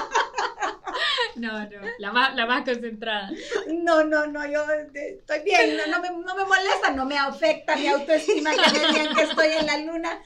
No, 1.37 1.61
no, 1.61 1.81
la 1.99 2.12
más, 2.12 2.35
la 2.35 2.47
más 2.47 2.64
concentrada. 2.64 3.31
No, 3.69 4.05
no, 4.05 4.26
no, 4.26 4.47
yo 4.47 4.62
eh, 4.71 5.19
estoy 5.19 5.40
bien, 5.45 5.76
no, 5.90 6.00
me, 6.00 6.09
no 6.11 6.35
me 6.35 6.45
molesta, 6.45 6.93
no 6.95 7.05
me 7.05 7.19
afecta 7.19 7.76
mi 7.76 7.87
autoestima 7.87 8.50
que 8.50 9.09
me 9.09 9.14
que 9.14 9.23
estoy 9.23 9.49
en 9.59 9.66
la 9.66 9.78
luna, 9.78 10.23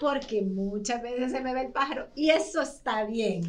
porque 0.00 0.42
muchas 0.42 1.02
veces 1.02 1.32
se 1.32 1.40
me 1.40 1.54
ve 1.54 1.62
el 1.62 1.72
pájaro 1.72 2.10
y 2.14 2.30
eso 2.30 2.62
está 2.62 3.04
bien. 3.04 3.42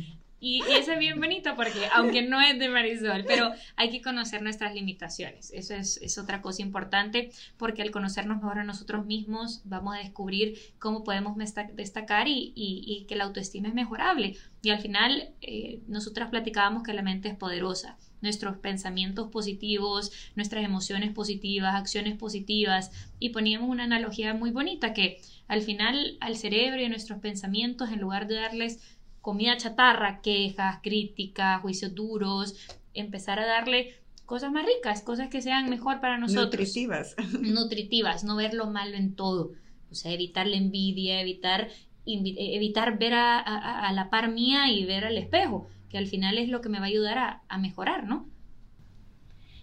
Y, 0.45 0.61
eso 0.69 0.91
es 0.91 0.99
bien 0.99 1.19
bonito 1.19 1.55
porque, 1.55 1.87
aunque 1.95 2.21
no 2.21 2.39
es 2.39 2.59
de 2.59 2.69
Marisol, 2.69 3.25
pero 3.25 3.51
hay 3.77 3.89
que 3.89 4.03
conocer 4.03 4.43
nuestras 4.43 4.75
limitaciones. 4.75 5.49
Eso 5.51 5.73
es, 5.73 5.97
es 5.97 6.19
otra 6.19 6.43
cosa 6.43 6.61
importante 6.61 7.31
porque 7.57 7.81
al 7.81 7.89
conocernos 7.89 8.37
mejor 8.37 8.59
a 8.59 8.63
nosotros 8.63 9.07
mismos 9.07 9.61
vamos 9.63 9.95
a 9.95 9.97
descubrir 9.97 10.59
cómo 10.77 11.03
podemos 11.03 11.35
destacar 11.73 12.27
y, 12.27 12.53
y, 12.55 13.05
que 13.07 13.15
la 13.15 13.23
autoestima 13.23 13.69
es 13.69 13.73
mejorable. 13.73 14.37
Y 14.61 14.69
al 14.69 14.79
final, 14.79 15.31
eh, 15.41 15.79
nosotras 15.87 16.29
platicábamos 16.29 16.83
que 16.83 16.93
la 16.93 17.01
mente 17.01 17.27
es 17.27 17.35
poderosa 17.35 17.97
nuestros 18.21 18.57
pensamientos 18.57 19.29
positivos, 19.29 20.11
nuestras 20.35 20.63
emociones 20.63 21.11
positivas, 21.13 21.75
acciones 21.75 22.17
positivas 22.17 22.91
y 23.19 23.29
poníamos 23.29 23.69
una 23.69 23.83
analogía 23.83 24.33
muy 24.33 24.51
bonita 24.51 24.93
que 24.93 25.21
al 25.47 25.61
final 25.61 26.17
al 26.19 26.35
cerebro 26.35 26.81
y 26.81 26.89
nuestros 26.89 27.19
pensamientos 27.19 27.89
en 27.89 28.01
lugar 28.01 28.27
de 28.27 28.35
darles 28.35 28.94
comida 29.25 29.57
chatarra, 29.57 30.21
quejas, 30.21 30.81
críticas, 30.83 31.59
juicios 31.63 31.95
duros, 31.95 32.53
empezar 32.93 33.39
a 33.39 33.47
darle 33.47 33.95
cosas 34.27 34.51
más 34.51 34.67
ricas, 34.67 35.01
cosas 35.01 35.29
que 35.29 35.41
sean 35.41 35.67
mejor 35.67 35.99
para 35.99 36.19
nosotros. 36.19 36.45
Nutritivas. 36.45 37.15
Nutritivas, 37.41 38.23
no 38.23 38.35
ver 38.35 38.53
lo 38.53 38.67
malo 38.67 38.95
en 38.95 39.15
todo. 39.15 39.53
O 39.89 39.95
sea, 39.95 40.11
evitar 40.11 40.45
la 40.45 40.57
envidia, 40.57 41.19
evitar, 41.19 41.69
evitar 42.05 42.99
ver 42.99 43.15
a, 43.15 43.39
a, 43.39 43.91
la 43.93 44.11
par 44.11 44.31
mía 44.31 44.69
y 44.69 44.85
ver 44.85 45.05
al 45.05 45.17
espejo, 45.17 45.67
que 45.89 45.97
al 45.97 46.05
final 46.05 46.37
es 46.37 46.49
lo 46.49 46.61
que 46.61 46.69
me 46.69 46.77
va 46.77 46.85
a 46.85 46.89
ayudar 46.89 47.17
a, 47.17 47.41
a 47.49 47.57
mejorar, 47.57 48.03
¿no? 48.03 48.29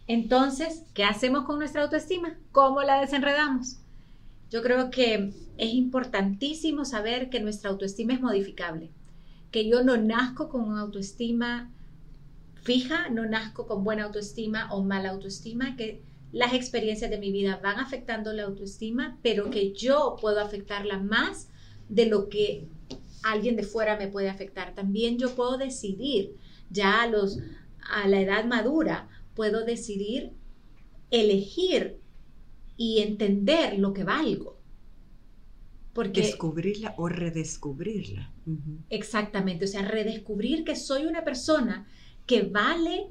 Entonces, 0.08 0.86
¿qué 0.92 1.04
hacemos 1.04 1.44
con 1.44 1.60
nuestra 1.60 1.82
autoestima? 1.82 2.36
¿Cómo 2.50 2.82
la 2.82 3.00
desenredamos? 3.00 3.78
Yo 4.50 4.60
creo 4.60 4.90
que 4.90 5.32
es 5.56 5.72
importantísimo 5.72 6.84
saber 6.84 7.30
que 7.30 7.38
nuestra 7.38 7.70
autoestima 7.70 8.12
es 8.14 8.20
modificable 8.20 8.90
que 9.52 9.68
yo 9.68 9.84
no 9.84 9.96
nazco 9.96 10.48
con 10.48 10.62
una 10.62 10.80
autoestima 10.80 11.70
fija, 12.62 13.08
no 13.10 13.26
nazco 13.26 13.66
con 13.66 13.84
buena 13.84 14.04
autoestima 14.04 14.72
o 14.72 14.82
mala 14.82 15.10
autoestima, 15.10 15.76
que 15.76 16.02
las 16.32 16.54
experiencias 16.54 17.10
de 17.10 17.18
mi 17.18 17.30
vida 17.30 17.60
van 17.62 17.78
afectando 17.78 18.32
la 18.32 18.44
autoestima, 18.44 19.18
pero 19.22 19.50
que 19.50 19.72
yo 19.72 20.16
puedo 20.20 20.40
afectarla 20.40 20.98
más 20.98 21.48
de 21.88 22.06
lo 22.06 22.28
que 22.30 22.66
alguien 23.22 23.54
de 23.56 23.64
fuera 23.64 23.96
me 23.96 24.08
puede 24.08 24.30
afectar. 24.30 24.74
También 24.74 25.18
yo 25.18 25.34
puedo 25.34 25.58
decidir, 25.58 26.34
ya 26.70 27.02
a, 27.02 27.06
los, 27.06 27.38
a 27.90 28.08
la 28.08 28.20
edad 28.20 28.46
madura, 28.46 29.08
puedo 29.34 29.64
decidir 29.64 30.32
elegir 31.10 31.98
y 32.78 33.00
entender 33.00 33.78
lo 33.78 33.92
que 33.92 34.04
valgo. 34.04 34.61
Porque, 35.92 36.22
Descubrirla 36.22 36.94
o 36.96 37.08
redescubrirla. 37.08 38.32
Exactamente, 38.88 39.66
o 39.66 39.68
sea, 39.68 39.82
redescubrir 39.82 40.64
que 40.64 40.74
soy 40.74 41.04
una 41.04 41.22
persona 41.22 41.86
que 42.26 42.42
vale 42.42 43.10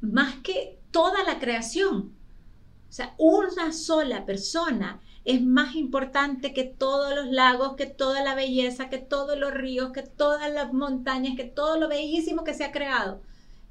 más 0.00 0.36
que 0.36 0.78
toda 0.90 1.22
la 1.24 1.38
creación. 1.38 2.12
O 2.88 2.92
sea, 2.92 3.14
una 3.18 3.72
sola 3.72 4.24
persona 4.24 5.00
es 5.24 5.42
más 5.42 5.76
importante 5.76 6.52
que 6.52 6.64
todos 6.64 7.14
los 7.14 7.26
lagos, 7.30 7.76
que 7.76 7.86
toda 7.86 8.24
la 8.24 8.34
belleza, 8.34 8.88
que 8.88 8.98
todos 8.98 9.38
los 9.38 9.52
ríos, 9.52 9.92
que 9.92 10.02
todas 10.02 10.52
las 10.52 10.72
montañas, 10.72 11.36
que 11.36 11.44
todo 11.44 11.78
lo 11.78 11.88
bellísimo 11.88 12.44
que 12.44 12.54
se 12.54 12.64
ha 12.64 12.72
creado. 12.72 13.22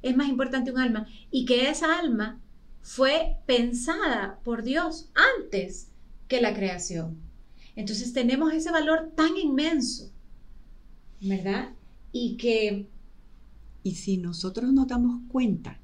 Es 0.02 0.16
más 0.16 0.30
importante 0.30 0.72
un 0.72 0.80
alma. 0.80 1.08
Y 1.30 1.46
que 1.46 1.70
esa 1.70 2.00
alma 2.00 2.40
fue 2.82 3.38
pensada 3.46 4.40
por 4.44 4.64
Dios 4.64 5.10
antes 5.38 5.92
que 6.28 6.42
la 6.42 6.54
creación. 6.54 7.31
Entonces 7.76 8.14
tenemos 8.14 8.54
ese 8.54 8.72
valor 8.72 9.12
tan 9.16 9.38
inmenso, 9.38 10.12
¿verdad? 11.22 11.74
Y 12.12 12.38
que... 12.38 12.88
Y 13.84 13.96
si 13.96 14.18
nosotros 14.18 14.72
nos 14.74 14.88
damos 14.88 15.22
cuenta 15.28 15.80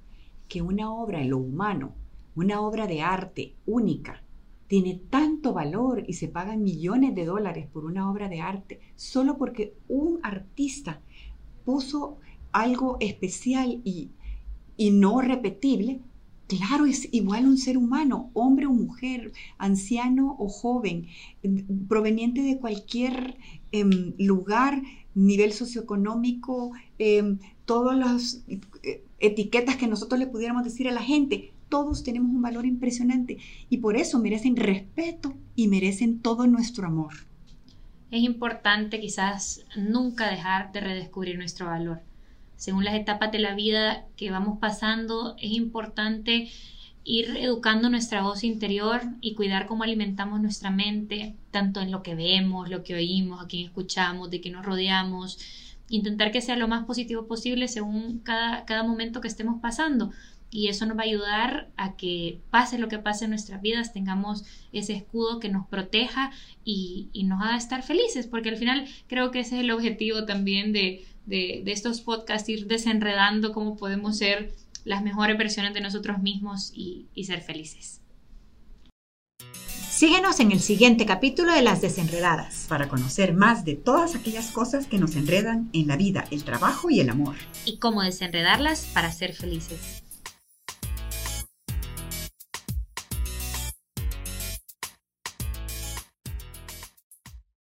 que 0.47 0.61
una 0.61 0.91
obra 0.91 1.21
en 1.21 1.31
lo 1.31 1.37
humano, 1.37 1.95
una 2.35 2.61
obra 2.61 2.85
de 2.85 3.01
arte 3.01 3.55
única, 3.65 4.21
tiene 4.67 5.01
tanto 5.09 5.53
valor 5.53 6.03
y 6.07 6.13
se 6.13 6.27
pagan 6.27 6.63
millones 6.63 7.15
de 7.15 7.25
dólares 7.25 7.67
por 7.71 7.85
una 7.85 8.11
obra 8.11 8.27
de 8.27 8.41
arte 8.41 8.81
solo 8.95 9.37
porque 9.37 9.73
un 9.87 10.19
artista 10.23 11.01
puso 11.65 12.17
algo 12.51 12.97
especial 12.99 13.81
y, 13.83 14.11
y 14.75 14.91
no 14.91 15.21
repetible, 15.21 16.01
Claro, 16.47 16.85
es 16.85 17.09
igual 17.11 17.45
un 17.45 17.57
ser 17.57 17.77
humano, 17.77 18.31
hombre 18.33 18.67
o 18.67 18.71
mujer, 18.71 19.33
anciano 19.57 20.37
o 20.39 20.47
joven, 20.47 21.07
proveniente 21.89 22.41
de 22.41 22.57
cualquier 22.57 23.35
em, 23.73 24.13
lugar, 24.17 24.81
nivel 25.13 25.51
socioeconómico, 25.51 26.71
em, 26.99 27.39
todas 27.65 27.97
las 27.97 28.43
eh, 28.47 29.03
etiquetas 29.19 29.75
que 29.75 29.87
nosotros 29.87 30.19
le 30.19 30.27
pudiéramos 30.27 30.63
decir 30.63 30.87
a 30.87 30.93
la 30.93 31.01
gente. 31.01 31.51
Todos 31.67 32.03
tenemos 32.03 32.31
un 32.31 32.41
valor 32.41 32.65
impresionante 32.65 33.39
y 33.69 33.77
por 33.79 33.97
eso 33.97 34.17
merecen 34.19 34.55
respeto 34.55 35.33
y 35.53 35.67
merecen 35.67 36.19
todo 36.19 36.47
nuestro 36.47 36.87
amor. 36.87 37.13
Es 38.09 38.23
importante 38.23 39.01
quizás 39.01 39.65
nunca 39.75 40.31
dejar 40.31 40.71
de 40.71 40.79
redescubrir 40.79 41.37
nuestro 41.37 41.65
valor 41.65 42.06
según 42.57 42.83
las 42.83 42.95
etapas 42.95 43.31
de 43.31 43.39
la 43.39 43.55
vida 43.55 44.05
que 44.17 44.31
vamos 44.31 44.59
pasando, 44.59 45.35
es 45.39 45.51
importante 45.51 46.49
ir 47.03 47.37
educando 47.37 47.89
nuestra 47.89 48.21
voz 48.21 48.43
interior 48.43 49.01
y 49.21 49.33
cuidar 49.35 49.65
cómo 49.65 49.83
alimentamos 49.83 50.41
nuestra 50.41 50.71
mente, 50.71 51.35
tanto 51.51 51.79
en 51.79 51.89
lo 51.89 52.03
que 52.03 52.15
vemos, 52.15 52.69
lo 52.69 52.83
que 52.83 52.95
oímos, 52.95 53.41
a 53.41 53.47
quién 53.47 53.65
escuchamos, 53.65 54.29
de 54.29 54.41
qué 54.41 54.49
nos 54.49 54.65
rodeamos, 54.65 55.39
intentar 55.87 56.31
que 56.31 56.41
sea 56.41 56.57
lo 56.57 56.67
más 56.67 56.85
positivo 56.85 57.25
posible 57.27 57.69
según 57.69 58.19
cada, 58.19 58.65
cada 58.65 58.83
momento 58.83 59.21
que 59.21 59.29
estemos 59.29 59.61
pasando. 59.61 60.11
Y 60.49 60.69
eso 60.69 60.85
nos 60.85 60.97
va 60.97 61.01
a 61.01 61.05
ayudar 61.05 61.69
a 61.75 61.95
que 61.97 62.39
pase 62.51 62.77
lo 62.77 62.87
que 62.87 62.99
pase 62.99 63.25
en 63.25 63.31
nuestras 63.31 63.61
vidas, 63.61 63.93
tengamos 63.93 64.45
ese 64.71 64.93
escudo 64.93 65.39
que 65.39 65.49
nos 65.49 65.67
proteja 65.67 66.31
y, 66.63 67.09
y 67.11 67.23
nos 67.23 67.41
haga 67.41 67.57
estar 67.57 67.83
felices, 67.83 68.27
porque 68.27 68.49
al 68.49 68.57
final 68.57 68.87
creo 69.07 69.31
que 69.31 69.41
ese 69.41 69.57
es 69.57 69.61
el 69.61 69.71
objetivo 69.71 70.25
también 70.25 70.71
de, 70.71 71.05
de, 71.27 71.63
estos 71.67 72.01
podcasts, 72.01 72.49
ir 72.49 72.67
desenredando 72.67 73.51
cómo 73.51 73.75
podemos 73.75 74.17
ser 74.17 74.53
las 74.85 75.03
mejores 75.03 75.37
versiones 75.37 75.73
de 75.73 75.81
nosotros 75.81 76.19
mismos 76.19 76.71
y, 76.73 77.07
y 77.13 77.25
ser 77.25 77.41
felices. 77.41 78.01
Síguenos 79.89 80.39
en 80.39 80.51
el 80.51 80.59
siguiente 80.59 81.07
capítulo 81.07 81.53
de 81.53 81.63
Las 81.63 81.81
Desenredadas. 81.81 82.67
Para 82.69 82.87
conocer 82.87 83.33
más 83.33 83.65
de 83.65 83.73
todas 83.73 84.15
aquellas 84.15 84.51
cosas 84.51 84.85
que 84.85 84.99
nos 84.99 85.15
enredan 85.15 85.69
en 85.73 85.87
la 85.87 85.97
vida, 85.97 86.25
el 86.29 86.43
trabajo 86.43 86.91
y 86.91 86.99
el 86.99 87.09
amor. 87.09 87.35
Y 87.65 87.77
cómo 87.77 88.03
desenredarlas 88.03 88.85
para 88.93 89.11
ser 89.11 89.33
felices. 89.33 90.03